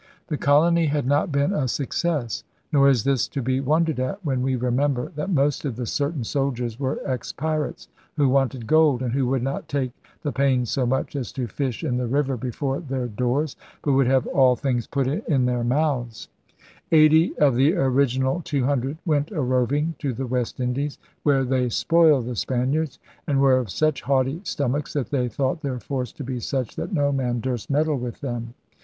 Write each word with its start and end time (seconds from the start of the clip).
The 0.29 0.37
colony 0.39 0.87
had 0.87 1.05
not 1.05 1.31
been 1.31 1.53
a 1.53 1.67
success. 1.67 2.43
Nor 2.71 2.89
is 2.89 3.03
this 3.03 3.27
to 3.27 3.39
be 3.39 3.59
wondered 3.59 3.99
at 3.99 4.25
when 4.25 4.41
we 4.41 4.55
remember 4.55 5.11
that 5.15 5.29
most 5.29 5.63
of 5.63 5.75
the 5.75 5.85
* 5.85 5.85
certain 5.99 6.23
soldiers' 6.23 6.79
were 6.79 6.99
ex 7.05 7.31
pirates, 7.31 7.87
who 8.17 8.27
wanted 8.27 8.65
gold, 8.65 9.03
and 9.03 9.13
*who 9.13 9.27
would 9.27 9.43
not 9.43 9.67
take 9.67 9.91
the 10.23 10.31
pains 10.31 10.71
so 10.71 10.87
much 10.87 11.15
as 11.15 11.31
to 11.33 11.45
fish 11.45 11.83
in 11.83 11.97
the 11.97 12.07
river 12.07 12.35
before 12.35 12.79
their 12.79 13.05
doors, 13.07 13.55
but 13.83 13.91
would 13.91 14.07
have 14.07 14.25
all 14.25 14.55
things 14.55 14.87
put 14.87 15.05
in 15.05 15.13
their 15.13 15.19
84 15.19 15.35
ELIZABETHAN 15.35 15.61
SEA 15.61 15.61
DOGS 15.65 15.69
mouths.' 15.69 16.27
Eighty 16.91 17.37
of 17.37 17.55
the 17.55 17.75
original 17.75 18.41
two 18.43 18.65
hundred 18.65 18.97
'went 19.05 19.29
a 19.29 19.41
roving' 19.41 19.93
to 19.99 20.13
the 20.13 20.25
West 20.25 20.59
Indies, 20.59 20.97
* 21.11 21.21
where 21.21 21.43
they 21.43 21.69
spoiled 21.69 22.25
the 22.25 22.35
Spaniards... 22.35 22.97
and 23.27 23.39
were 23.39 23.59
of 23.59 23.69
such 23.69 24.01
haughty 24.01 24.41
stomachs 24.43 24.93
that 24.93 25.11
they 25.11 25.29
thought 25.29 25.61
their 25.61 25.79
force 25.79 26.11
to 26.13 26.23
be 26.23 26.39
such 26.39 26.75
that 26.75 26.91
no 26.91 27.11
man 27.11 27.39
durst 27.39 27.69
meddle 27.69 27.99
with 27.99 28.21
them. 28.21 28.55